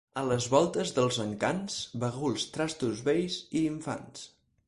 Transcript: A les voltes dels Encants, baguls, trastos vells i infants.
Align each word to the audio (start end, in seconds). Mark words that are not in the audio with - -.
A 0.19 0.21
les 0.27 0.45
voltes 0.53 0.93
dels 0.99 1.19
Encants, 1.25 1.75
baguls, 2.05 2.47
trastos 2.57 3.05
vells 3.11 3.39
i 3.61 3.65
infants. 3.75 4.27